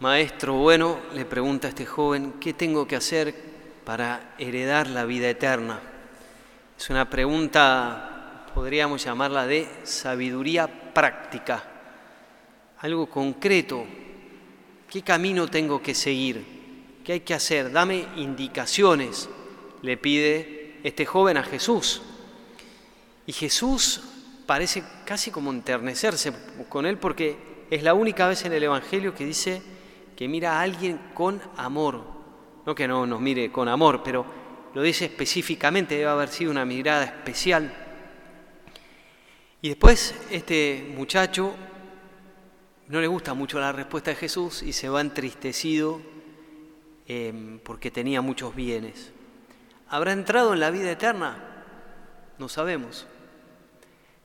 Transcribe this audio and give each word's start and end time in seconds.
Maestro 0.00 0.54
bueno, 0.54 0.98
le 1.12 1.26
pregunta 1.26 1.68
a 1.68 1.70
este 1.70 1.84
joven, 1.84 2.32
¿qué 2.40 2.54
tengo 2.54 2.88
que 2.88 2.96
hacer 2.96 3.34
para 3.84 4.34
heredar 4.38 4.86
la 4.86 5.04
vida 5.04 5.28
eterna? 5.28 5.78
Es 6.78 6.88
una 6.88 7.10
pregunta, 7.10 8.46
podríamos 8.54 9.04
llamarla 9.04 9.46
de 9.46 9.68
sabiduría 9.82 10.94
práctica, 10.94 11.62
algo 12.78 13.10
concreto. 13.10 13.84
¿Qué 14.88 15.02
camino 15.02 15.48
tengo 15.48 15.82
que 15.82 15.94
seguir? 15.94 16.46
¿Qué 17.04 17.12
hay 17.12 17.20
que 17.20 17.34
hacer? 17.34 17.70
Dame 17.70 18.06
indicaciones, 18.16 19.28
le 19.82 19.98
pide 19.98 20.78
este 20.82 21.04
joven 21.04 21.36
a 21.36 21.42
Jesús. 21.42 22.00
Y 23.26 23.34
Jesús 23.34 24.00
parece 24.46 24.82
casi 25.04 25.30
como 25.30 25.50
enternecerse 25.50 26.32
con 26.70 26.86
él 26.86 26.96
porque 26.96 27.36
es 27.68 27.82
la 27.82 27.92
única 27.92 28.26
vez 28.28 28.46
en 28.46 28.54
el 28.54 28.62
Evangelio 28.62 29.14
que 29.14 29.26
dice, 29.26 29.60
que 30.20 30.28
mira 30.28 30.58
a 30.58 30.60
alguien 30.60 31.00
con 31.14 31.40
amor. 31.56 32.04
No 32.66 32.74
que 32.74 32.86
no 32.86 33.06
nos 33.06 33.22
mire 33.22 33.50
con 33.50 33.68
amor, 33.68 34.02
pero 34.02 34.26
lo 34.74 34.82
dice 34.82 35.06
específicamente, 35.06 35.94
debe 35.94 36.10
haber 36.10 36.28
sido 36.28 36.50
una 36.50 36.66
mirada 36.66 37.04
especial. 37.04 37.72
Y 39.62 39.70
después 39.70 40.14
este 40.30 40.92
muchacho 40.94 41.54
no 42.88 43.00
le 43.00 43.06
gusta 43.06 43.32
mucho 43.32 43.58
la 43.60 43.72
respuesta 43.72 44.10
de 44.10 44.16
Jesús 44.16 44.62
y 44.62 44.74
se 44.74 44.90
va 44.90 45.00
entristecido 45.00 46.02
em, 47.06 47.58
porque 47.60 47.90
tenía 47.90 48.20
muchos 48.20 48.54
bienes. 48.54 49.12
¿Habrá 49.88 50.12
entrado 50.12 50.52
en 50.52 50.60
la 50.60 50.70
vida 50.70 50.90
eterna? 50.90 51.64
No 52.36 52.50
sabemos. 52.50 53.06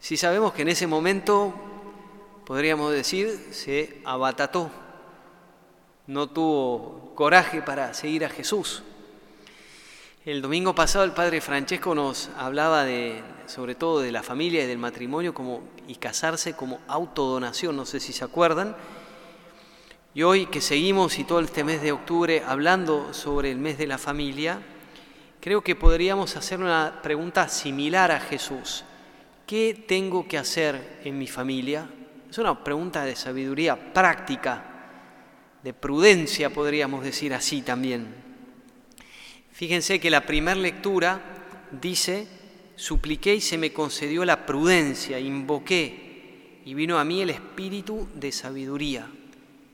Si 0.01 0.17
sabemos 0.17 0.51
que 0.51 0.63
en 0.63 0.67
ese 0.67 0.87
momento, 0.87 1.53
podríamos 2.45 2.91
decir, 2.91 3.29
se 3.51 4.01
abatató 4.03 4.83
no 6.07 6.27
tuvo 6.27 7.11
coraje 7.15 7.61
para 7.61 7.93
seguir 7.93 8.25
a 8.25 8.29
Jesús. 8.29 8.83
El 10.25 10.41
domingo 10.41 10.73
pasado 10.73 11.05
el 11.05 11.11
padre 11.11 11.41
Francesco 11.41 11.93
nos 11.93 12.29
hablaba 12.37 12.83
de, 12.83 13.21
sobre 13.45 13.75
todo 13.75 14.01
de 14.01 14.11
la 14.11 14.23
familia 14.23 14.63
y 14.63 14.67
del 14.67 14.77
matrimonio 14.77 15.33
y 15.87 15.95
casarse 15.95 16.53
como 16.53 16.79
autodonación, 16.87 17.75
no 17.75 17.85
sé 17.85 17.99
si 17.99 18.11
se 18.11 18.23
acuerdan. 18.23 18.75
Y 20.13 20.23
hoy 20.23 20.47
que 20.47 20.61
seguimos 20.61 21.19
y 21.19 21.25
todo 21.25 21.41
este 21.41 21.63
mes 21.63 21.81
de 21.81 21.91
octubre 21.91 22.43
hablando 22.45 23.13
sobre 23.13 23.51
el 23.51 23.57
mes 23.57 23.77
de 23.77 23.85
la 23.85 23.97
familia, 23.97 24.59
creo 25.41 25.61
que 25.61 25.75
podríamos 25.75 26.35
hacer 26.37 26.59
una 26.59 27.01
pregunta 27.03 27.47
similar 27.47 28.11
a 28.11 28.19
Jesús. 28.19 28.83
¿Qué 29.45 29.85
tengo 29.87 30.27
que 30.27 30.39
hacer 30.39 31.01
en 31.03 31.19
mi 31.19 31.27
familia? 31.27 31.87
Es 32.31 32.37
una 32.39 32.63
pregunta 32.63 33.03
de 33.05 33.15
sabiduría 33.15 33.93
práctica 33.93 34.74
de 35.65 35.73
prudencia, 35.73 36.51
podríamos 36.51 37.03
decir 37.03 37.33
así 37.33 37.63
también. 37.63 38.05
Fíjense 39.51 39.99
que 39.99 40.11
la 40.11 40.23
primera 40.23 40.55
lectura 40.55 41.19
dice, 41.81 42.27
supliqué 42.75 43.33
y 43.33 43.41
se 43.41 43.57
me 43.57 43.73
concedió 43.73 44.23
la 44.25 44.45
prudencia, 44.45 45.19
invoqué 45.19 46.61
y 46.63 46.75
vino 46.75 46.99
a 46.99 47.03
mí 47.03 47.23
el 47.23 47.31
espíritu 47.31 48.07
de 48.13 48.31
sabiduría. 48.31 49.07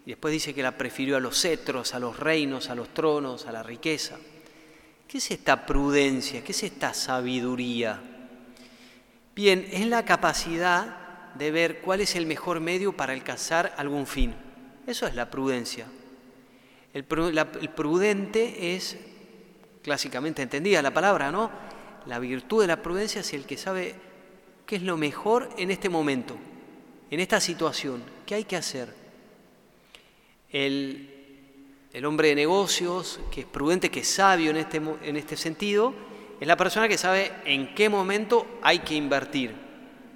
Y 0.05 0.11
después 0.11 0.31
dice 0.31 0.53
que 0.53 0.63
la 0.63 0.77
prefirió 0.77 1.17
a 1.17 1.19
los 1.19 1.37
cetros, 1.41 1.93
a 1.93 1.99
los 1.99 2.17
reinos, 2.17 2.69
a 2.69 2.75
los 2.75 2.93
tronos, 2.93 3.45
a 3.45 3.51
la 3.51 3.61
riqueza. 3.61 4.17
¿Qué 5.09 5.17
es 5.17 5.29
esta 5.29 5.65
prudencia? 5.65 6.41
¿Qué 6.41 6.53
es 6.53 6.63
esta 6.63 6.93
sabiduría? 6.93 7.99
Bien, 9.35 9.67
es 9.69 9.85
la 9.87 10.05
capacidad 10.05 11.33
de 11.35 11.51
ver 11.51 11.81
cuál 11.81 11.99
es 11.99 12.15
el 12.15 12.27
mejor 12.27 12.61
medio 12.61 12.95
para 12.95 13.11
alcanzar 13.11 13.73
algún 13.75 14.07
fin. 14.07 14.50
Eso 14.87 15.07
es 15.07 15.15
la 15.15 15.29
prudencia. 15.29 15.85
El, 16.93 17.05
prudente 17.05 18.75
es, 18.75 18.97
clásicamente 19.81 20.41
entendida 20.41 20.81
la 20.81 20.93
palabra, 20.93 21.31
¿no? 21.31 21.49
La 22.05 22.19
virtud 22.19 22.61
de 22.61 22.67
la 22.67 22.81
prudencia 22.81 23.21
es 23.21 23.33
el 23.33 23.45
que 23.45 23.57
sabe 23.57 23.95
qué 24.65 24.77
es 24.77 24.81
lo 24.81 24.97
mejor 24.97 25.49
en 25.57 25.71
este 25.71 25.87
momento, 25.87 26.35
en 27.09 27.19
esta 27.19 27.39
situación, 27.39 28.03
qué 28.25 28.35
hay 28.35 28.43
que 28.43 28.57
hacer. 28.57 28.93
El, 30.49 31.07
hombre 32.05 32.29
de 32.29 32.35
negocios, 32.35 33.19
que 33.31 33.41
es 33.41 33.47
prudente, 33.47 33.91
que 33.91 34.01
es 34.01 34.07
sabio 34.07 34.51
en 34.51 34.57
este, 34.57 34.77
en 34.77 35.15
este 35.15 35.37
sentido, 35.37 35.93
es 36.39 36.47
la 36.47 36.57
persona 36.57 36.87
que 36.87 36.97
sabe 36.97 37.31
en 37.45 37.73
qué 37.75 37.87
momento 37.87 38.47
hay 38.63 38.79
que 38.79 38.95
invertir 38.95 39.53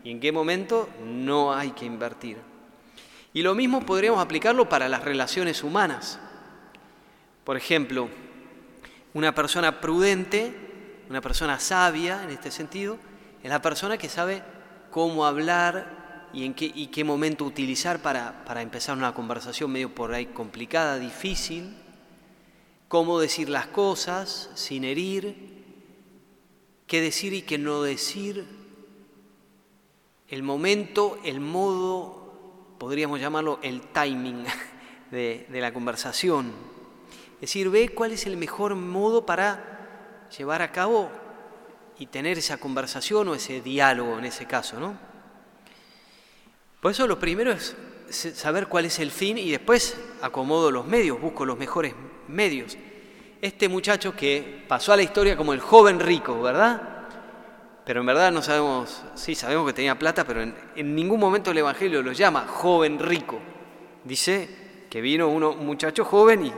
y 0.03 0.09
en 0.09 0.19
qué 0.19 0.31
momento 0.31 0.89
no 1.05 1.53
hay 1.53 1.71
que 1.71 1.85
invertir. 1.85 2.54
Y 3.35 3.41
lo 3.41 3.53
mismo 3.53 3.85
podríamos 3.85 4.21
aplicarlo 4.21 4.69
para 4.69 4.87
las 4.87 5.03
relaciones 5.03 5.61
humanas. 5.61 6.21
Por 7.43 7.57
ejemplo, 7.57 8.07
una 9.13 9.35
persona 9.35 9.81
prudente, 9.81 10.55
una 11.09 11.19
persona 11.19 11.59
sabia 11.59 12.23
en 12.23 12.29
este 12.29 12.49
sentido, 12.49 12.97
es 13.43 13.49
la 13.49 13.61
persona 13.61 13.97
que 13.97 14.07
sabe 14.07 14.41
cómo 14.89 15.25
hablar 15.25 16.29
y 16.31 16.45
en 16.45 16.53
qué, 16.53 16.71
y 16.73 16.87
qué 16.87 17.03
momento 17.03 17.43
utilizar 17.43 18.01
para, 18.01 18.45
para 18.45 18.61
empezar 18.61 18.97
una 18.97 19.13
conversación 19.13 19.69
medio 19.69 19.93
por 19.93 20.13
ahí 20.13 20.27
complicada, 20.27 20.97
difícil, 20.97 21.75
cómo 22.87 23.19
decir 23.19 23.49
las 23.49 23.67
cosas 23.67 24.49
sin 24.53 24.85
herir, 24.85 25.65
qué 26.87 27.01
decir 27.01 27.33
y 27.33 27.41
qué 27.41 27.57
no 27.57 27.81
decir, 27.81 28.45
el 30.29 30.41
momento, 30.41 31.19
el 31.25 31.41
modo 31.41 32.24
podríamos 32.77 33.19
llamarlo 33.19 33.59
el 33.61 33.81
timing 33.81 34.45
de, 35.11 35.45
la 35.49 35.73
conversación. 35.73 36.51
Es 37.35 37.41
decir, 37.41 37.69
ve 37.69 37.89
cuál 37.89 38.11
es 38.11 38.25
el 38.25 38.37
mejor 38.37 38.75
modo 38.75 39.25
para 39.25 40.27
llevar 40.37 40.61
a 40.61 40.71
cabo 40.71 41.09
y 41.97 42.07
tener 42.07 42.37
esa 42.37 42.57
conversación 42.57 43.27
o 43.27 43.35
ese 43.35 43.61
diálogo 43.61 44.17
en 44.17 44.25
ese 44.25 44.45
caso, 44.45 44.79
¿no? 44.79 44.97
Por 46.81 46.91
eso 46.91 47.07
lo 47.07 47.19
primero 47.19 47.51
es 47.51 47.75
saber 48.09 48.67
cuál 48.67 48.85
es 48.85 48.99
el 48.99 49.11
fin 49.11 49.37
y 49.37 49.49
después 49.51 49.97
acomodo 50.21 50.71
los 50.71 50.85
medios, 50.85 51.19
busco 51.19 51.45
los 51.45 51.57
mejores 51.57 51.93
medios. 52.27 52.77
Este 53.41 53.69
muchacho 53.69 54.15
que 54.15 54.63
pasó 54.67 54.93
a 54.93 54.97
la 54.97 55.03
historia 55.03 55.35
como 55.35 55.53
el 55.53 55.59
joven 55.59 55.99
rico, 55.99 56.41
¿verdad? 56.41 56.94
Pero 57.85 57.99
en 57.99 58.07
verdad 58.07 58.31
no 58.31 58.41
sabemos, 58.41 59.03
sí 59.13 59.35
sabemos 59.35 59.67
que 59.67 59.73
tenía 59.73 59.97
plata, 59.97 60.25
pero 60.25 60.41
en, 60.41 60.95
ningún 60.95 61.19
momento 61.19 61.51
el 61.51 61.57
Evangelio 61.59 62.01
lo 62.01 62.13
llama 62.13 62.47
joven 62.47 62.97
rico. 62.97 63.39
Dice 64.03 64.49
que 64.89 65.01
vino 65.01 65.29
uno, 65.29 65.51
un 65.51 65.67
muchacho 65.67 66.03
joven 66.03 66.47
y 66.47 66.53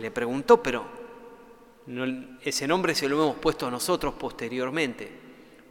le 0.00 0.10
preguntó, 0.12 0.62
pero 0.62 0.84
ese 2.42 2.68
nombre 2.68 2.94
se 2.94 3.08
lo 3.08 3.22
hemos 3.22 3.36
puesto 3.36 3.68
nosotros 3.70 4.14
posteriormente. 4.14 5.10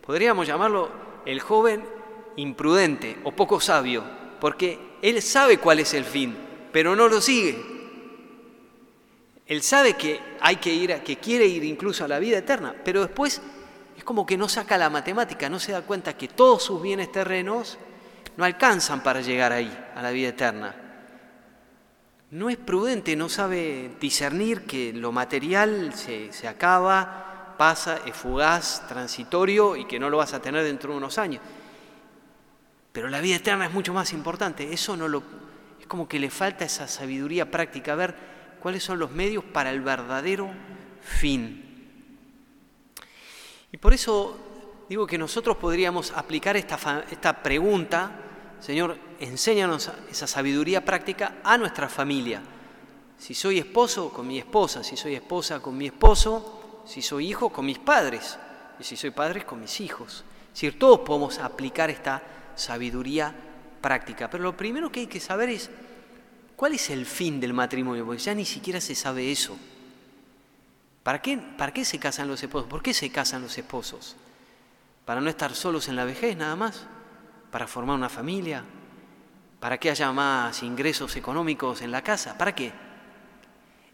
Podríamos 0.05 0.45
llamarlo 0.45 0.89
el 1.25 1.39
joven 1.39 1.85
imprudente 2.35 3.17
o 3.23 3.31
poco 3.31 3.61
sabio, 3.61 4.03
porque 4.41 4.77
él 5.01 5.21
sabe 5.21 5.57
cuál 5.57 5.79
es 5.79 5.93
el 5.93 6.03
fin, 6.03 6.35
pero 6.73 6.97
no 6.97 7.07
lo 7.07 7.21
sigue. 7.21 7.57
Él 9.45 9.61
sabe 9.61 9.93
que 9.93 10.19
hay 10.41 10.57
que 10.57 10.73
ir, 10.73 10.93
que 11.01 11.17
quiere 11.17 11.45
ir 11.45 11.63
incluso 11.63 12.03
a 12.03 12.09
la 12.09 12.19
vida 12.19 12.37
eterna, 12.37 12.75
pero 12.83 13.01
después 13.01 13.41
es 14.01 14.05
como 14.05 14.25
que 14.25 14.35
no 14.35 14.49
saca 14.49 14.79
la 14.79 14.89
matemática, 14.89 15.47
no 15.47 15.59
se 15.59 15.73
da 15.73 15.83
cuenta 15.83 16.17
que 16.17 16.27
todos 16.27 16.63
sus 16.63 16.81
bienes 16.81 17.11
terrenos 17.11 17.77
no 18.35 18.43
alcanzan 18.43 19.03
para 19.03 19.21
llegar 19.21 19.51
ahí, 19.51 19.71
a 19.95 20.01
la 20.01 20.09
vida 20.09 20.29
eterna. 20.29 20.73
No 22.31 22.49
es 22.49 22.57
prudente, 22.57 23.15
no 23.15 23.29
sabe 23.29 23.95
discernir 24.01 24.65
que 24.65 24.91
lo 24.91 25.11
material 25.11 25.93
se, 25.93 26.33
se 26.33 26.47
acaba, 26.47 27.53
pasa, 27.59 27.99
es 28.03 28.15
fugaz, 28.15 28.87
transitorio 28.87 29.75
y 29.75 29.85
que 29.85 29.99
no 29.99 30.09
lo 30.09 30.17
vas 30.17 30.33
a 30.33 30.41
tener 30.41 30.63
dentro 30.63 30.93
de 30.93 30.97
unos 30.97 31.19
años. 31.19 31.43
Pero 32.91 33.07
la 33.07 33.21
vida 33.21 33.35
eterna 33.35 33.67
es 33.67 33.71
mucho 33.71 33.93
más 33.93 34.13
importante. 34.13 34.73
Eso 34.73 34.97
no 34.97 35.07
lo. 35.07 35.21
Es 35.79 35.85
como 35.85 36.07
que 36.07 36.17
le 36.17 36.31
falta 36.31 36.65
esa 36.65 36.87
sabiduría 36.87 37.51
práctica, 37.51 37.93
ver 37.93 38.15
cuáles 38.63 38.83
son 38.83 38.97
los 38.97 39.11
medios 39.11 39.43
para 39.43 39.69
el 39.69 39.81
verdadero 39.81 40.49
fin. 41.01 41.70
Y 43.71 43.77
por 43.77 43.93
eso 43.93 44.37
digo 44.89 45.07
que 45.07 45.17
nosotros 45.17 45.57
podríamos 45.57 46.11
aplicar 46.11 46.57
esta, 46.57 47.05
esta 47.09 47.41
pregunta, 47.41 48.11
Señor, 48.59 48.97
enséñanos 49.19 49.89
esa 50.09 50.27
sabiduría 50.27 50.83
práctica 50.83 51.37
a 51.43 51.57
nuestra 51.57 51.87
familia. 51.87 52.41
Si 53.17 53.33
soy 53.33 53.59
esposo, 53.59 54.09
con 54.09 54.27
mi 54.27 54.39
esposa, 54.39 54.83
si 54.83 54.97
soy 54.97 55.15
esposa, 55.15 55.61
con 55.61 55.77
mi 55.77 55.85
esposo, 55.85 56.83
si 56.85 57.01
soy 57.01 57.29
hijo, 57.29 57.49
con 57.49 57.65
mis 57.65 57.79
padres, 57.79 58.37
y 58.79 58.83
si 58.83 58.97
soy 58.97 59.11
padre, 59.11 59.45
con 59.45 59.61
mis 59.61 59.79
hijos. 59.79 60.25
Es 60.47 60.53
decir, 60.53 60.79
todos 60.79 60.99
podemos 61.01 61.37
aplicar 61.39 61.89
esta 61.89 62.21
sabiduría 62.55 63.33
práctica, 63.79 64.29
pero 64.29 64.43
lo 64.43 64.57
primero 64.57 64.91
que 64.91 65.01
hay 65.01 65.07
que 65.07 65.19
saber 65.19 65.49
es 65.49 65.69
cuál 66.55 66.73
es 66.73 66.89
el 66.89 67.05
fin 67.05 67.39
del 67.39 67.53
matrimonio, 67.53 68.05
porque 68.05 68.21
ya 68.21 68.33
ni 68.33 68.45
siquiera 68.45 68.81
se 68.81 68.95
sabe 68.95 69.31
eso. 69.31 69.57
¿Para 71.03 71.21
qué, 71.21 71.37
¿Para 71.37 71.73
qué 71.73 71.85
se 71.85 71.99
casan 71.99 72.27
los 72.27 72.41
esposos? 72.43 72.69
¿Por 72.69 72.81
qué 72.81 72.93
se 72.93 73.11
casan 73.11 73.41
los 73.41 73.57
esposos? 73.57 74.15
¿Para 75.05 75.21
no 75.21 75.29
estar 75.29 75.55
solos 75.55 75.87
en 75.87 75.95
la 75.95 76.05
vejez 76.05 76.37
nada 76.37 76.55
más? 76.55 76.85
¿Para 77.51 77.67
formar 77.67 77.95
una 77.95 78.09
familia? 78.09 78.63
para 79.61 79.77
que 79.77 79.91
haya 79.91 80.11
más 80.11 80.63
ingresos 80.63 81.15
económicos 81.15 81.83
en 81.83 81.91
la 81.91 82.01
casa. 82.01 82.35
¿Para 82.35 82.53
qué? 82.55 82.73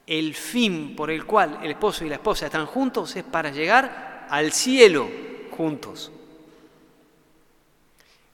El 0.08 0.34
fin 0.34 0.96
por 0.96 1.12
el 1.12 1.26
cual 1.26 1.60
el 1.62 1.72
esposo 1.72 2.06
y 2.06 2.10
la 2.10 2.16
esposa 2.16 2.46
están 2.46 2.66
juntos 2.66 3.14
es 3.18 3.26
para 3.26 3.52
llegar 3.52 4.28
al 4.30 4.54
cielo 4.54 5.10
juntos. 5.52 6.10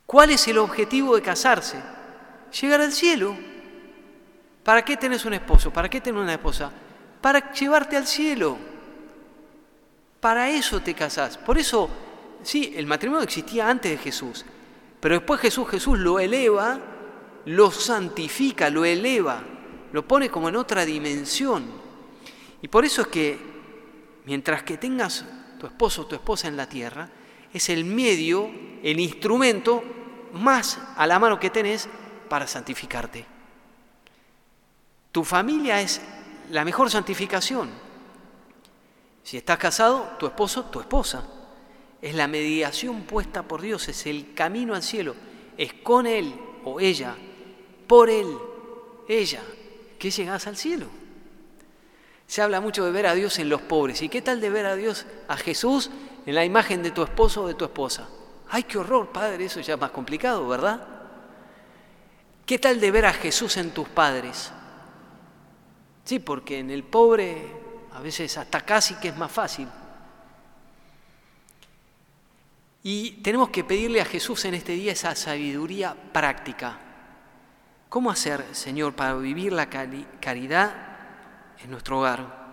¿Cuál 0.05 0.29
es 0.29 0.47
el 0.47 0.59
objetivo 0.59 1.15
de 1.15 1.23
casarse? 1.23 1.81
Llegar 2.61 2.81
al 2.81 2.91
cielo. 2.91 3.35
¿Para 4.63 4.85
qué 4.85 4.95
tenés 4.95 5.25
un 5.25 5.33
esposo? 5.33 5.73
¿Para 5.73 5.89
qué 5.89 5.99
tenés 5.99 6.21
una 6.21 6.33
esposa? 6.33 6.71
Para 7.23 7.53
llevarte 7.53 7.95
al 7.95 8.05
cielo. 8.05 8.57
Para 10.19 10.49
eso 10.49 10.81
te 10.81 10.93
casás. 10.93 11.37
Por 11.37 11.57
eso, 11.57 11.89
sí, 12.43 12.73
el 12.75 12.85
matrimonio 12.85 13.23
existía 13.23 13.69
antes 13.69 13.93
de 13.93 13.97
Jesús, 13.97 14.43
pero 14.99 15.15
después 15.15 15.39
Jesús, 15.39 15.69
Jesús 15.69 15.97
lo 15.99 16.19
eleva, 16.19 16.77
lo 17.45 17.71
santifica, 17.71 18.69
lo 18.69 18.83
eleva, 18.83 19.41
lo 19.93 20.05
pone 20.05 20.29
como 20.29 20.49
en 20.49 20.57
otra 20.57 20.83
dimensión. 20.83 21.63
Y 22.61 22.67
por 22.67 22.83
eso 22.83 23.03
es 23.03 23.07
que 23.07 23.39
mientras 24.25 24.63
que 24.63 24.77
tengas 24.77 25.23
tu 25.57 25.65
esposo 25.65 26.01
o 26.01 26.05
tu 26.07 26.15
esposa 26.15 26.49
en 26.49 26.57
la 26.57 26.67
tierra, 26.67 27.07
es 27.53 27.69
el 27.69 27.85
medio, 27.85 28.51
el 28.83 28.99
instrumento 28.99 29.81
más 30.33 30.77
a 30.97 31.07
la 31.07 31.19
mano 31.19 31.39
que 31.39 31.49
tenés 31.49 31.87
para 32.27 32.47
santificarte. 32.47 33.25
Tu 35.13 35.23
familia 35.23 35.79
es 35.79 36.01
la 36.51 36.65
mejor 36.65 36.89
santificación. 36.89 37.69
Si 39.23 39.37
estás 39.37 39.57
casado, 39.57 40.11
tu 40.19 40.25
esposo, 40.25 40.65
tu 40.65 40.79
esposa. 40.79 41.23
Es 42.01 42.15
la 42.15 42.27
mediación 42.27 43.03
puesta 43.03 43.43
por 43.43 43.61
Dios, 43.61 43.87
es 43.87 44.05
el 44.05 44.33
camino 44.33 44.75
al 44.75 44.83
cielo. 44.83 45.15
Es 45.57 45.73
con 45.73 46.05
Él 46.05 46.33
o 46.65 46.79
ella, 46.79 47.15
por 47.87 48.09
Él, 48.09 48.37
ella, 49.07 49.41
que 49.97 50.11
llegas 50.11 50.47
al 50.47 50.57
cielo. 50.57 50.87
Se 52.27 52.41
habla 52.41 52.59
mucho 52.59 52.83
de 52.83 52.91
ver 52.91 53.07
a 53.07 53.13
Dios 53.13 53.39
en 53.39 53.49
los 53.49 53.61
pobres. 53.61 54.01
¿Y 54.01 54.09
qué 54.09 54.21
tal 54.21 54.41
de 54.41 54.49
ver 54.49 54.65
a 54.65 54.75
Dios, 54.75 55.05
a 55.27 55.37
Jesús, 55.37 55.91
en 56.25 56.35
la 56.35 56.43
imagen 56.43 56.83
de 56.83 56.91
tu 56.91 57.03
esposo 57.03 57.43
o 57.43 57.47
de 57.47 57.53
tu 57.53 57.65
esposa? 57.65 58.09
Ay, 58.49 58.63
qué 58.63 58.77
horror, 58.77 59.11
padre, 59.11 59.45
eso 59.45 59.61
ya 59.61 59.75
es 59.75 59.79
más 59.79 59.91
complicado, 59.91 60.47
¿verdad? 60.47 60.85
¿Qué 62.45 62.59
tal 62.59 62.79
de 62.79 62.91
ver 62.91 63.05
a 63.05 63.13
Jesús 63.13 63.55
en 63.57 63.71
tus 63.71 63.87
padres? 63.87 64.51
Sí, 66.03 66.19
porque 66.19 66.59
en 66.59 66.69
el 66.69 66.83
pobre 66.83 67.63
a 67.93 68.01
veces 68.01 68.37
hasta 68.37 68.61
casi 68.61 68.95
que 68.95 69.09
es 69.09 69.17
más 69.17 69.31
fácil. 69.31 69.67
Y 72.81 73.11
tenemos 73.21 73.49
que 73.49 73.63
pedirle 73.63 74.01
a 74.01 74.05
Jesús 74.05 74.43
en 74.45 74.55
este 74.55 74.73
día 74.73 74.91
esa 74.91 75.15
sabiduría 75.15 75.95
práctica. 76.11 76.79
¿Cómo 77.87 78.11
hacer, 78.11 78.43
Señor, 78.51 78.93
para 78.93 79.15
vivir 79.15 79.53
la 79.53 79.69
caridad 79.69 80.73
en 81.63 81.71
nuestro 81.71 81.99
hogar? 81.99 82.43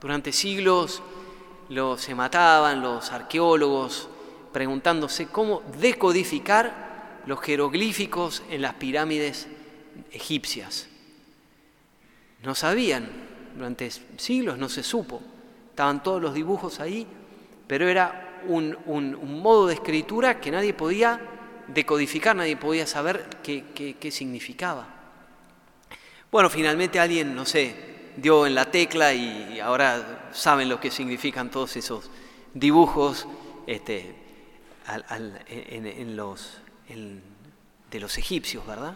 Durante 0.00 0.32
siglos 0.32 1.02
se 1.96 2.14
mataban 2.14 2.82
los 2.82 3.10
arqueólogos, 3.10 4.10
preguntándose 4.52 5.28
cómo 5.28 5.62
decodificar 5.80 7.22
los 7.24 7.40
jeroglíficos 7.40 8.42
en 8.50 8.60
las 8.60 8.74
pirámides 8.74 9.48
egipcias. 10.12 10.88
No 12.44 12.54
sabían, 12.54 13.08
durante 13.56 13.90
siglos 13.90 14.58
no 14.58 14.68
se 14.68 14.82
supo, 14.82 15.22
estaban 15.70 16.02
todos 16.02 16.20
los 16.20 16.34
dibujos 16.34 16.78
ahí, 16.78 17.06
pero 17.66 17.88
era 17.88 18.42
un, 18.46 18.76
modo 19.42 19.66
de 19.66 19.74
escritura 19.74 20.40
que 20.40 20.50
nadie 20.50 20.74
podía 20.74 21.20
decodificar, 21.68 22.36
nadie 22.36 22.56
podía 22.56 22.86
saber 22.86 23.28
qué, 23.42 24.10
significaba. 24.10 24.86
Bueno, 26.30 26.50
finalmente 26.50 27.00
alguien, 27.00 27.34
no 27.34 27.46
sé, 27.46 27.74
dio 28.16 28.46
en 28.46 28.54
la 28.54 28.70
tecla 28.70 29.14
y 29.14 29.58
ahora 29.60 30.28
saben 30.32 30.68
lo 30.68 30.78
que 30.78 30.90
significan 30.90 31.50
todos 31.50 31.76
esos 31.76 32.10
dibujos 32.52 33.26
este, 33.66 34.14
en, 35.10 36.16
los, 36.16 36.58
de 36.88 38.00
los 38.00 38.18
egipcios, 38.18 38.66
¿verdad? 38.66 38.94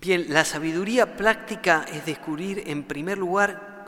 Bien, 0.00 0.26
la 0.30 0.46
sabiduría 0.46 1.14
práctica 1.16 1.84
es 1.92 2.06
descubrir 2.06 2.62
en 2.66 2.84
primer 2.84 3.18
lugar 3.18 3.84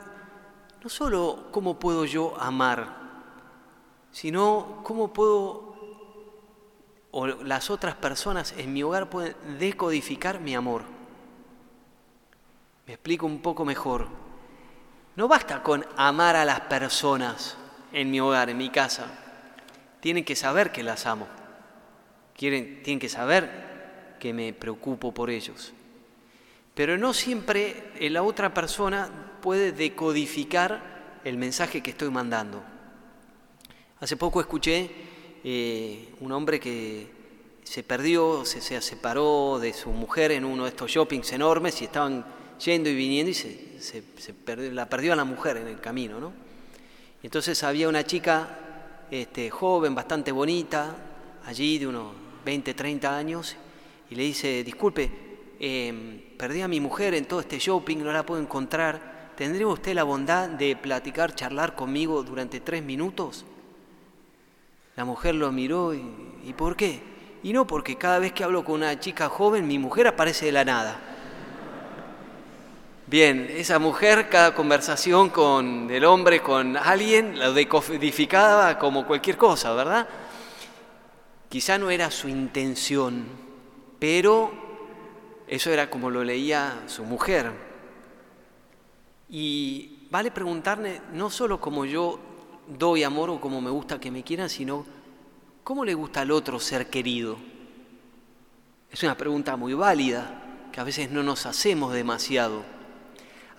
no 0.83 0.91
solo 0.91 1.49
cómo 1.51 1.79
puedo 1.79 2.05
yo 2.05 2.39
amar, 2.39 2.87
sino 4.11 4.83
cómo 4.83 5.13
puedo 5.13 5.73
o 7.13 7.27
las 7.27 7.71
otras 7.71 7.95
personas 7.95 8.55
en 8.59 8.73
mi 8.73 8.83
hogar 8.83 9.09
pueden 9.09 9.35
decodificar 9.59 10.39
mi 10.39 10.55
amor. 10.55 10.83
Me 12.87 12.95
explico 12.95 13.25
un 13.25 13.41
poco 13.41 13.65
mejor. 13.65 14.09
No 15.17 15.29
basta 15.29 15.63
con 15.63 15.87
amar 15.97 16.37
a 16.37 16.45
las 16.45 16.61
personas 16.61 17.57
en 17.93 18.11
mi 18.11 18.21
hogar, 18.21 18.51
en 18.51 18.59
mi 18.59 18.71
casa 18.71 19.07
tienen 20.03 20.25
que 20.25 20.35
saber 20.35 20.73
que 20.73 20.83
las 20.83 21.07
amo. 21.07 21.29
Tienen 22.37 22.99
que 22.99 23.09
saber 23.09 24.17
que 24.19 24.35
me 24.35 24.53
preocupo 24.53 25.15
por 25.15 25.31
ellos. 25.31 25.73
Pero 26.75 26.97
no 26.97 27.13
siempre 27.13 27.93
la 28.01 28.23
otra 28.23 28.55
persona 28.55 29.11
puede 29.43 29.73
decodificar 29.73 31.21
el 31.25 31.37
mensaje 31.37 31.83
que 31.83 31.91
estoy 31.91 32.11
mandando. 32.11 32.63
Hace 34.01 34.17
poco 34.17 34.41
escuché 34.41 34.91
eh, 35.45 36.15
un 36.21 36.33
hombre 36.33 36.59
que 36.59 37.09
se 37.63 37.83
perdió, 37.83 38.45
se, 38.45 38.61
separó 38.81 39.59
de 39.61 39.73
su 39.73 39.91
mujer 39.91 40.33
en 40.33 40.45
uno 40.45 40.65
de 40.65 40.71
estos 40.71 40.91
shoppings 40.91 41.33
enormes 41.33 41.81
y 41.81 41.85
estaban 41.85 42.25
yendo 42.65 42.89
y 42.89 42.95
viniendo 42.95 43.31
y 43.31 43.35
se, 43.35 44.05
la 44.73 44.89
perdió 44.89 45.13
a 45.13 45.17
la 45.17 45.25
mujer 45.25 45.59
en 45.59 45.69
el 45.69 45.81
camino. 45.81 46.19
¿no? 46.21 46.33
Entonces 47.23 47.63
había 47.63 47.89
una 47.89 48.05
chica 48.05 49.07
este, 49.11 49.51
joven, 49.51 49.95
bastante 49.95 50.33
bonita, 50.33 50.97
allí 51.45 51.79
de 51.79 51.87
unos 51.87 52.13
20, 52.45 52.75
30 52.75 53.17
años, 53.17 53.57
y 54.11 54.15
le 54.15 54.25
dice, 54.25 54.65
disculpe, 54.65 55.32
em, 55.63 56.21
perdí 56.37 56.61
a 56.61 56.69
mi 56.69 56.81
mujer 56.81 57.15
en 57.15 57.25
todo 57.25 57.41
este 57.41 57.59
shopping, 57.59 57.99
no 57.99 58.13
la 58.13 58.27
puedo 58.27 58.43
encontrar, 58.43 59.31
¿tendría 59.37 59.67
usted 59.69 59.95
la 59.95 60.03
bondad 60.03 60.49
de 60.51 60.77
platicar, 60.77 61.35
charlar 61.35 61.75
conmigo 61.75 62.23
durante 62.23 62.61
tres 62.61 62.83
minutos? 62.83 63.47
La 64.97 65.05
mujer 65.05 65.37
lo 65.37 65.51
miró 65.53 65.95
y, 65.95 66.05
¿y 66.45 66.53
por 66.53 66.77
qué? 66.77 67.01
Y 67.45 67.53
no 67.53 67.67
porque 67.67 67.97
cada 67.97 68.19
vez 68.19 68.33
que 68.33 68.45
hablo 68.45 68.65
con 68.65 68.75
una 68.75 68.99
chica 69.01 69.29
joven, 69.29 69.67
mi 69.67 69.79
mujer 69.79 70.09
aparece 70.09 70.47
de 70.47 70.53
la 70.53 70.65
nada. 70.65 71.01
Bien, 73.07 73.47
esa 73.51 73.79
mujer, 73.79 74.29
cada 74.31 74.55
conversación 74.55 75.29
con 75.29 75.91
el 75.91 76.05
hombre, 76.05 76.41
con 76.41 76.77
alguien, 76.77 77.39
la 77.39 77.51
decodificaba 77.51 78.79
como 78.79 79.07
cualquier 79.07 79.37
cosa, 79.37 79.75
¿verdad? 79.75 80.09
Quizá 81.49 81.77
no 81.77 81.91
era 81.91 82.11
su 82.11 82.29
intención, 82.29 83.27
pero 83.99 84.62
eso 85.53 85.71
era 85.71 85.91
como 85.91 86.09
lo 86.09 86.25
leía 86.25 86.85
su 86.87 87.05
mujer. 87.05 87.53
Y 89.29 90.07
vale 90.11 90.31
preguntarle 90.31 91.03
no 91.13 91.29
solo 91.29 91.61
como 91.61 91.85
yo 91.85 92.19
doy 92.67 93.03
amor 93.03 93.29
o 93.29 93.39
como 93.39 93.61
me 93.61 93.69
gusta 93.69 94.01
que 94.01 94.11
me 94.11 94.23
quieran, 94.23 94.49
sino 94.49 94.87
cómo 95.63 95.85
le 95.85 95.93
gusta 95.93 96.23
al 96.23 96.31
otro 96.31 96.59
ser 96.59 96.89
querido. 96.89 97.37
Es 98.91 99.03
una 99.03 99.15
pregunta 99.15 99.57
muy 99.57 99.75
válida 99.75 100.43
que 100.73 100.81
a 100.81 100.85
veces 100.85 101.11
no 101.11 101.23
nos 101.23 101.45
hacemos 101.45 101.93
demasiado. 101.93 102.63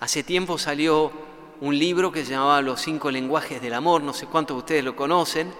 Hace 0.00 0.24
tiempo 0.24 0.58
salió 0.58 1.12
un 1.60 1.78
libro 1.78 2.10
que 2.10 2.24
se 2.24 2.32
llamaba 2.32 2.60
Los 2.60 2.80
cinco 2.80 3.12
lenguajes 3.12 3.62
del 3.62 3.74
amor, 3.74 4.02
no 4.02 4.14
sé 4.14 4.26
cuántos 4.26 4.56
de 4.56 4.58
ustedes 4.58 4.84
lo 4.84 4.96
conocen, 4.96 5.54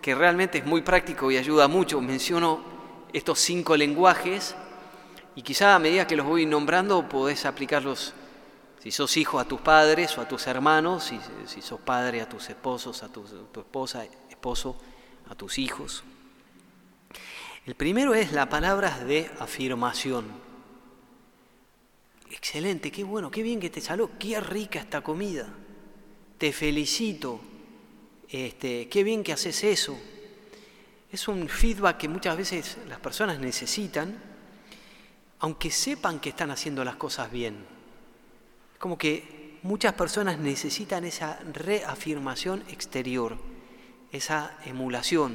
que 0.00 0.14
realmente 0.14 0.58
es 0.58 0.64
muy 0.64 0.82
práctico 0.82 1.32
y 1.32 1.38
ayuda 1.38 1.66
mucho. 1.66 2.00
Menciono 2.00 2.60
estos 3.12 3.40
cinco 3.40 3.76
lenguajes 3.76 4.54
y 5.34 5.42
quizá 5.42 5.74
a 5.74 5.78
medida 5.78 6.06
que 6.06 6.16
los 6.16 6.26
voy 6.26 6.46
nombrando 6.46 7.08
podés 7.08 7.46
aplicarlos, 7.46 8.14
si 8.82 8.90
sos 8.90 9.16
hijo, 9.16 9.38
a 9.38 9.44
tus 9.44 9.60
padres 9.60 10.16
o 10.18 10.20
a 10.20 10.28
tus 10.28 10.46
hermanos, 10.46 11.04
si, 11.46 11.62
sos 11.62 11.80
padre, 11.80 12.20
a 12.20 12.28
tus 12.28 12.50
esposos, 12.50 13.02
a 13.02 13.08
tu, 13.08 13.22
tu 13.22 13.60
esposa, 13.60 14.04
esposo, 14.28 14.76
a 15.28 15.34
tus 15.34 15.58
hijos. 15.58 16.02
El 17.64 17.76
primero 17.76 18.14
es 18.14 18.32
la 18.32 18.48
palabra 18.48 18.98
de 18.98 19.30
afirmación 19.38 20.52
excelente, 22.32 22.90
qué 22.90 23.04
bueno, 23.04 23.30
qué 23.30 23.42
bien 23.42 23.60
que 23.60 23.70
te 23.70 23.80
salió, 23.80 24.10
qué 24.18 24.40
rica 24.40 24.80
esta 24.80 25.00
comida, 25.00 25.48
te 26.38 26.52
felicito, 26.52 27.40
este, 28.28 28.88
qué 28.88 29.04
bien 29.04 29.22
que 29.22 29.32
haces 29.32 29.62
eso. 29.62 29.98
Es 31.10 31.28
un 31.28 31.48
feedback 31.48 31.98
que 31.98 32.08
muchas 32.08 32.36
veces 32.36 32.78
las 32.88 32.98
personas 32.98 33.38
necesitan, 33.38 34.31
aunque 35.42 35.72
sepan 35.72 36.20
que 36.20 36.28
están 36.28 36.52
haciendo 36.52 36.84
las 36.84 36.94
cosas 36.94 37.30
bien. 37.30 37.56
Es 38.72 38.78
como 38.78 38.96
que 38.96 39.58
muchas 39.64 39.92
personas 39.94 40.38
necesitan 40.38 41.04
esa 41.04 41.40
reafirmación 41.52 42.62
exterior, 42.68 43.36
esa 44.12 44.56
emulación, 44.64 45.34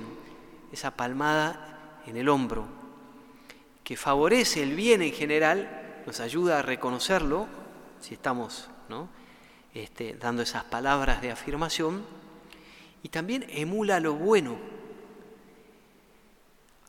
esa 0.71 0.91
palmada 0.91 2.01
en 2.07 2.15
el 2.15 2.29
hombro 2.29 2.65
que 3.83 3.97
favorece 3.97 4.63
el 4.63 4.75
bien 4.75 5.01
en 5.01 5.11
general, 5.11 6.03
nos 6.05 6.21
ayuda 6.21 6.59
a 6.59 6.61
reconocerlo, 6.61 7.47
si 7.99 8.13
estamos 8.13 8.69
este, 9.73 10.15
dando 10.15 10.41
esas 10.41 10.63
palabras 10.63 11.21
de 11.21 11.31
afirmación, 11.31 12.05
y 13.03 13.09
también 13.09 13.45
emula 13.49 13.99
lo 13.99 14.13
bueno. 14.13 14.57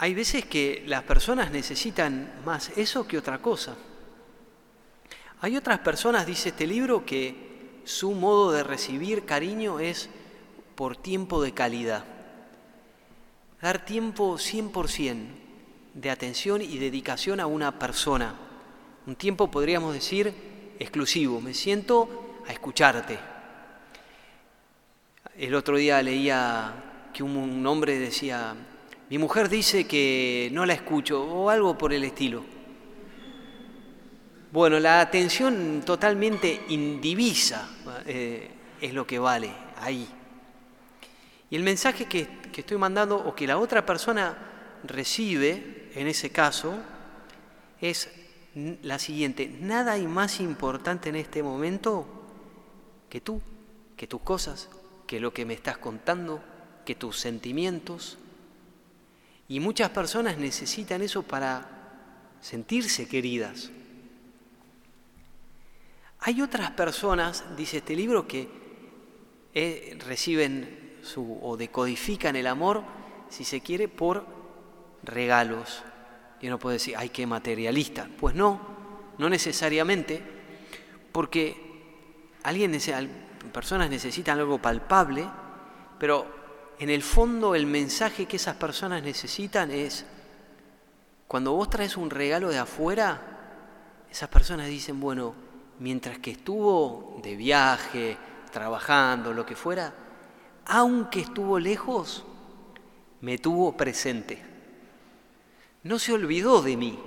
Hay 0.00 0.14
veces 0.14 0.44
que 0.44 0.84
las 0.86 1.02
personas 1.02 1.50
necesitan 1.50 2.40
más 2.44 2.70
eso 2.78 3.06
que 3.08 3.18
otra 3.18 3.38
cosa. 3.38 3.76
Hay 5.40 5.56
otras 5.56 5.80
personas, 5.80 6.24
dice 6.24 6.50
este 6.50 6.68
libro, 6.68 7.04
que 7.04 7.80
su 7.84 8.12
modo 8.12 8.52
de 8.52 8.62
recibir 8.62 9.24
cariño 9.24 9.80
es 9.80 10.08
por 10.76 10.96
tiempo 10.96 11.42
de 11.42 11.52
calidad. 11.52 12.04
Dar 13.60 13.84
tiempo 13.84 14.38
100% 14.38 15.16
de 15.94 16.10
atención 16.10 16.62
y 16.62 16.78
dedicación 16.78 17.40
a 17.40 17.46
una 17.46 17.76
persona. 17.76 18.36
Un 19.04 19.16
tiempo, 19.16 19.50
podríamos 19.50 19.94
decir, 19.94 20.32
exclusivo. 20.78 21.40
Me 21.40 21.54
siento 21.54 22.42
a 22.46 22.52
escucharte. 22.52 23.18
El 25.36 25.56
otro 25.56 25.76
día 25.76 26.00
leía 26.02 27.10
que 27.12 27.24
un 27.24 27.66
hombre 27.66 27.98
decía, 27.98 28.54
mi 29.10 29.18
mujer 29.18 29.48
dice 29.48 29.86
que 29.86 30.50
no 30.52 30.66
la 30.66 30.74
escucho 30.74 31.22
o 31.22 31.50
algo 31.50 31.78
por 31.78 31.92
el 31.92 32.04
estilo. 32.04 32.44
Bueno, 34.52 34.78
la 34.80 35.00
atención 35.00 35.82
totalmente 35.84 36.62
indivisa 36.68 37.68
eh, 38.06 38.50
es 38.80 38.94
lo 38.94 39.06
que 39.06 39.18
vale 39.18 39.50
ahí. 39.80 40.08
Y 41.50 41.56
el 41.56 41.62
mensaje 41.62 42.06
que, 42.06 42.28
que 42.52 42.60
estoy 42.60 42.78
mandando 42.78 43.16
o 43.16 43.34
que 43.34 43.46
la 43.46 43.58
otra 43.58 43.84
persona 43.84 44.36
recibe 44.84 45.90
en 45.94 46.06
ese 46.06 46.30
caso 46.30 46.78
es 47.80 48.10
la 48.82 48.98
siguiente, 48.98 49.48
nada 49.60 49.92
hay 49.92 50.06
más 50.06 50.40
importante 50.40 51.08
en 51.08 51.16
este 51.16 51.42
momento 51.42 52.06
que 53.08 53.20
tú, 53.20 53.40
que 53.96 54.06
tus 54.06 54.20
cosas, 54.20 54.68
que 55.06 55.20
lo 55.20 55.32
que 55.32 55.44
me 55.44 55.54
estás 55.54 55.78
contando, 55.78 56.40
que 56.84 56.94
tus 56.94 57.18
sentimientos. 57.18 58.18
Y 59.48 59.60
muchas 59.60 59.90
personas 59.90 60.36
necesitan 60.36 61.00
eso 61.02 61.22
para 61.22 61.66
sentirse 62.40 63.08
queridas. 63.08 63.70
Hay 66.20 66.42
otras 66.42 66.72
personas, 66.72 67.44
dice 67.56 67.78
este 67.78 67.96
libro, 67.96 68.28
que 68.28 68.48
eh, 69.54 69.98
reciben 70.06 70.98
su, 71.02 71.38
o 71.42 71.56
decodifican 71.56 72.36
el 72.36 72.46
amor, 72.46 72.82
si 73.30 73.44
se 73.44 73.60
quiere, 73.60 73.88
por 73.88 74.26
regalos. 75.02 75.82
Y 76.40 76.48
uno 76.48 76.58
puede 76.58 76.74
decir, 76.74 76.94
ay, 76.96 77.08
qué 77.08 77.26
materialista. 77.26 78.08
Pues 78.18 78.34
no, 78.34 78.60
no 79.16 79.30
necesariamente, 79.30 80.22
porque 81.12 81.68
alguien, 82.42 82.78
personas 83.52 83.88
necesitan 83.88 84.38
algo 84.38 84.60
palpable, 84.60 85.26
pero 85.98 86.37
en 86.78 86.90
el 86.90 87.02
fondo 87.02 87.54
el 87.54 87.66
mensaje 87.66 88.26
que 88.26 88.36
esas 88.36 88.56
personas 88.56 89.02
necesitan 89.02 89.70
es, 89.70 90.04
cuando 91.26 91.52
vos 91.52 91.68
traes 91.68 91.96
un 91.96 92.08
regalo 92.08 92.50
de 92.50 92.58
afuera, 92.58 93.20
esas 94.10 94.28
personas 94.28 94.68
dicen, 94.68 95.00
bueno, 95.00 95.34
mientras 95.80 96.18
que 96.18 96.30
estuvo 96.30 97.20
de 97.22 97.36
viaje, 97.36 98.16
trabajando, 98.52 99.32
lo 99.32 99.44
que 99.44 99.56
fuera, 99.56 99.92
aunque 100.66 101.20
estuvo 101.20 101.58
lejos, 101.58 102.24
me 103.20 103.38
tuvo 103.38 103.76
presente. 103.76 104.42
No 105.82 105.98
se 105.98 106.12
olvidó 106.12 106.62
de 106.62 106.76
mí. 106.76 106.98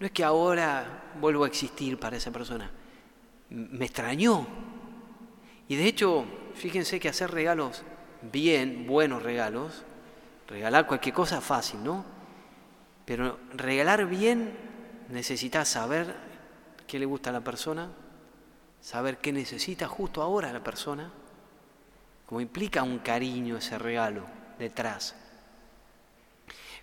No 0.00 0.06
es 0.06 0.12
que 0.12 0.24
ahora 0.24 1.12
vuelvo 1.20 1.44
a 1.44 1.48
existir 1.48 1.98
para 1.98 2.16
esa 2.16 2.30
persona. 2.30 2.70
Me 3.50 3.86
extrañó. 3.86 4.46
Y 5.68 5.76
de 5.76 5.86
hecho, 5.86 6.24
fíjense 6.54 6.98
que 6.98 7.08
hacer 7.08 7.30
regalos 7.30 7.84
bien, 8.22 8.86
buenos 8.86 9.22
regalos, 9.22 9.84
regalar 10.46 10.86
cualquier 10.86 11.14
cosa 11.14 11.40
fácil, 11.40 11.82
¿no? 11.82 12.04
Pero 13.04 13.38
regalar 13.54 14.06
bien 14.06 14.56
necesitas 15.08 15.68
saber 15.68 16.14
qué 16.86 16.98
le 16.98 17.06
gusta 17.06 17.30
a 17.30 17.32
la 17.32 17.40
persona, 17.40 17.90
saber 18.80 19.18
qué 19.18 19.32
necesita 19.32 19.88
justo 19.88 20.22
ahora 20.22 20.52
la 20.52 20.62
persona, 20.62 21.10
como 22.26 22.40
implica 22.40 22.82
un 22.82 22.98
cariño 22.98 23.56
ese 23.56 23.78
regalo 23.78 24.24
detrás. 24.58 25.14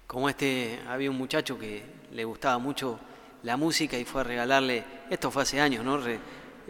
Como 0.08 0.30
este, 0.30 0.80
había 0.88 1.10
un 1.10 1.18
muchacho 1.18 1.58
que 1.58 1.84
le 2.12 2.24
gustaba 2.26 2.58
mucho 2.58 3.00
la 3.44 3.58
música 3.58 3.98
y 3.98 4.06
fue 4.06 4.22
a 4.22 4.24
regalarle, 4.24 4.84
esto 5.10 5.30
fue 5.32 5.44
hace 5.44 5.60
años, 5.62 5.84
¿no? 5.84 6.00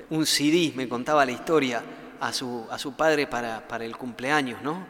un 0.09 0.25
CD, 0.25 0.73
me 0.75 0.89
contaba 0.89 1.25
la 1.25 1.31
historia, 1.31 1.81
a 2.19 2.33
su, 2.33 2.65
a 2.69 2.77
su 2.77 2.95
padre 2.95 3.27
para, 3.27 3.67
para 3.67 3.85
el 3.85 3.97
cumpleaños, 3.97 4.61
¿no? 4.61 4.85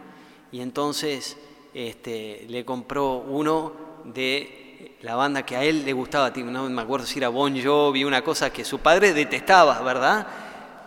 Y 0.52 0.62
entonces 0.62 1.38
este, 1.74 2.46
le 2.48 2.64
compró 2.64 3.18
uno 3.18 3.74
de 4.06 4.98
la 5.02 5.16
banda 5.16 5.46
que 5.46 5.56
a 5.56 5.64
él 5.64 5.86
le 5.86 5.94
gustaba, 5.94 6.30
no 6.30 6.70
me 6.70 6.82
acuerdo 6.82 7.06
si 7.06 7.20
era 7.20 7.30
Bon 7.30 7.54
Jovi, 7.62 8.04
una 8.04 8.24
cosa 8.24 8.52
que 8.52 8.64
su 8.64 8.80
padre 8.80 9.14
detestaba, 9.14 9.82
¿verdad? 9.82 10.28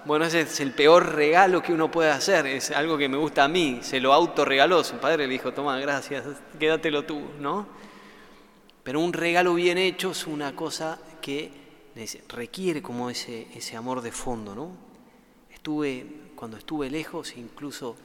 Bueno, 0.04 0.24
ese 0.24 0.42
es 0.42 0.60
el 0.60 0.72
peor 0.72 1.14
regalo 1.14 1.62
que 1.62 1.72
uno 1.72 1.90
puede 1.90 2.10
hacer, 2.10 2.46
es 2.46 2.70
algo 2.70 2.96
que 2.96 3.08
me 3.08 3.16
gusta 3.16 3.44
a 3.44 3.48
mí, 3.48 3.80
se 3.82 4.00
lo 4.00 4.12
autorregaló, 4.12 4.82
su 4.82 4.96
padre 4.96 5.26
le 5.26 5.32
dijo, 5.32 5.52
toma, 5.52 5.78
gracias, 5.78 6.24
quédatelo 6.58 7.04
tú, 7.04 7.20
¿no? 7.38 7.66
Pero 8.82 9.00
un 9.00 9.12
regalo 9.12 9.54
bien 9.54 9.76
hecho 9.76 10.12
es 10.12 10.26
una 10.26 10.56
cosa 10.56 10.98
que 11.20 11.50
requiere 12.28 12.80
como 12.80 13.10
ese, 13.10 13.48
ese 13.54 13.76
amor 13.76 14.00
de 14.00 14.12
fondo, 14.12 14.54
¿no? 14.54 14.70
Estuve, 15.52 16.06
cuando 16.38 16.56
estuve 16.56 16.88
lejos, 16.88 17.36
incluso 17.36 17.96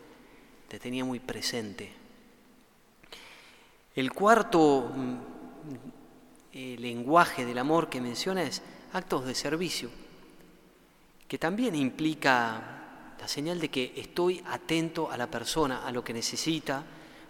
te 0.67 0.79
tenía 0.79 1.05
muy 1.05 1.19
presente. 1.19 1.93
El 3.95 4.11
cuarto 4.11 4.91
el 6.51 6.81
lenguaje 6.81 7.45
del 7.45 7.59
amor 7.59 7.89
que 7.89 8.01
menciona 8.01 8.41
es 8.41 8.63
actos 8.91 9.27
de 9.27 9.35
servicio, 9.35 9.91
que 11.27 11.37
también 11.37 11.75
implica 11.75 13.13
la 13.19 13.27
señal 13.27 13.59
de 13.59 13.69
que 13.69 13.93
estoy 13.97 14.43
atento 14.47 15.11
a 15.11 15.17
la 15.17 15.27
persona, 15.27 15.85
a 15.85 15.91
lo 15.91 16.03
que 16.03 16.13
necesita, 16.13 16.83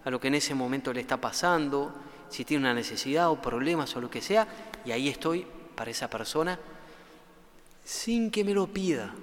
a 0.06 0.10
lo 0.10 0.22
que 0.22 0.30
en 0.30 0.36
ese 0.36 0.56
momento 0.56 0.94
le 0.94 1.02
está 1.02 1.20
pasando, 1.20 1.94
si 2.30 2.46
tiene 2.46 2.64
una 2.64 2.74
necesidad 2.74 3.30
o 3.30 3.42
problemas 3.42 3.94
o 3.98 4.00
lo 4.00 4.10
que 4.10 4.22
sea, 4.22 4.48
y 4.86 4.92
ahí 4.92 5.10
estoy 5.10 5.46
para 5.76 5.92
esa 5.92 6.10
persona 6.10 6.58
sin 7.84 8.32
que 8.32 8.46
me 8.46 8.54
lo 8.54 8.68
pida, 8.68 9.14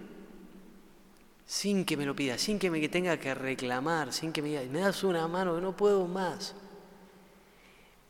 sin 1.50 1.84
que 1.84 1.96
me 1.96 2.06
lo 2.06 2.14
pida, 2.14 2.38
sin 2.38 2.60
que 2.60 2.70
me 2.70 2.88
tenga 2.88 3.18
que 3.18 3.34
reclamar, 3.34 4.12
sin 4.12 4.32
que 4.32 4.40
me 4.40 4.50
diga, 4.50 4.62
me 4.70 4.78
das 4.78 5.02
una 5.02 5.26
mano 5.26 5.60
no 5.60 5.76
puedo 5.76 6.06
más 6.06 6.54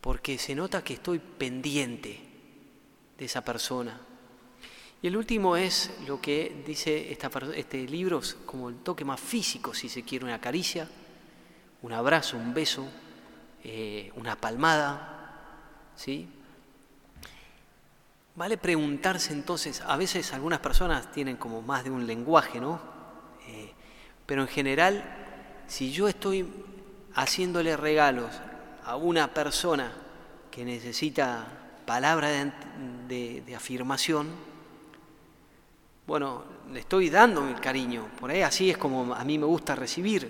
porque 0.03 0.37
se 0.37 0.55
nota 0.55 0.85
que 0.85 0.93
estoy 0.93 1.21
pendiente 1.21 2.21
de 3.17 3.25
esa 3.25 3.43
persona. 3.43 3.99
Y 5.01 5.07
el 5.07 5.17
último 5.17 5.57
es 5.57 5.91
lo 6.07 6.21
que 6.21 6.63
dice 6.67 7.17
este 7.57 7.89
libro, 7.89 8.21
como 8.45 8.69
el 8.69 8.77
toque 8.77 9.07
más 9.07 9.19
físico, 9.19 9.73
si 9.73 9.89
se 9.89 10.03
quiere, 10.03 10.27
una 10.27 10.39
caricia, 10.39 10.87
un 11.81 11.95
abrazo, 11.95 12.37
un 12.37 12.53
beso, 12.53 12.87
eh, 13.65 14.13
una 14.17 14.37
palmada, 14.37 15.95
¿sí? 15.97 16.29
Vale 18.37 18.59
preguntarse 18.59 19.33
entonces, 19.33 19.81
a 19.81 19.97
veces 19.97 20.35
algunas 20.35 20.61
personas 20.61 21.11
tienen 21.11 21.39
como 21.39 21.63
más 21.63 21.85
de 21.85 21.91
un 21.91 22.07
lenguaje, 22.07 22.61
¿no? 22.61 23.00
Eh, 23.51 23.73
pero 24.27 24.43
en 24.43 24.49
general, 24.49 25.03
si 25.67 25.91
yo 25.91 26.09
estoy 26.09 26.47
haciéndole 27.15 27.77
regalos 27.77 28.31
a 28.85 28.97
una 28.97 29.35
persona 29.35 29.93
que 30.51 30.65
necesita 30.65 31.47
palabra 31.85 32.29
de, 33.09 33.55
afirmación, 33.57 34.29
bueno, 36.07 36.45
le 36.73 36.81
estoy 36.81 37.11
dando 37.11 37.49
el 37.49 37.61
cariño. 37.61 38.07
Por 38.19 38.31
ahí 38.31 38.43
así 38.43 38.71
es 38.71 38.79
como 38.79 39.15
a 39.15 39.25
mí 39.25 39.37
me 39.39 39.47
gusta 39.47 39.75
recibir 39.75 40.29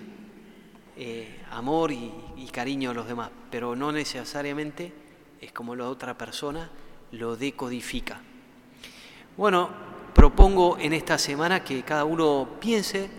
eh, 0.97 1.43
amor 1.51 1.93
y, 1.93 2.11
y 2.37 2.47
cariño 2.49 2.91
a 2.91 2.95
los 2.95 3.07
demás, 3.07 3.31
pero 3.51 3.77
no 3.77 3.93
necesariamente 3.93 4.93
es 5.41 5.53
como 5.53 5.77
la 5.77 5.89
otra 5.89 6.17
persona 6.17 6.71
lo 7.13 7.37
decodifica. 7.37 8.21
Bueno, 9.37 9.71
propongo 10.15 10.79
en 10.79 10.93
esta 10.93 11.19
semana 11.19 11.65
que 11.65 11.83
cada 11.83 12.05
uno 12.05 12.49
piense 12.61 13.11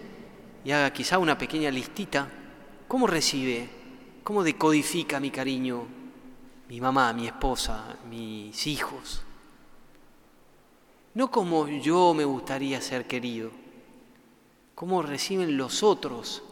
y 0.64 0.72
haga 0.72 0.92
quizá 0.94 1.18
una 1.18 1.38
pequeña 1.38 1.72
listita. 1.72 2.28
¿Cómo 2.88 3.08
recibe 3.08 3.82
¿Cómo 4.24 4.44
decodifica 4.44 5.20
mi 5.20 5.32
cariño 5.32 5.88
mi 6.70 6.80
mamá, 6.80 7.12
mi 7.12 7.28
esposa, 7.28 7.98
mis 8.10 8.68
hijos? 8.68 9.24
No 11.16 11.30
como 11.32 11.68
yo 11.68 12.14
me 12.14 12.24
gustaría 12.24 12.80
ser 12.80 13.08
querido, 13.08 13.52
cómo 14.76 15.02
reciben 15.02 15.58
los 15.58 15.84
otros 15.84 16.44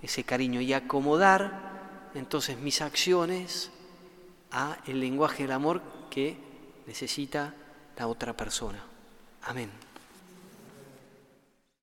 ese 0.00 0.24
cariño 0.24 0.60
y 0.60 0.72
acomodar 0.72 2.10
entonces 2.14 2.58
mis 2.58 2.80
acciones 2.80 3.70
a 4.50 4.78
el 4.86 4.98
lenguaje 4.98 5.44
del 5.44 5.52
amor 5.52 5.80
que 6.10 6.36
necesita 6.86 7.54
la 7.96 8.08
otra 8.08 8.36
persona. 8.36 8.84
Amén. 9.42 9.70